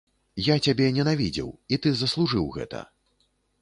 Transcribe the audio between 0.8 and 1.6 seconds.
ненавідзеў,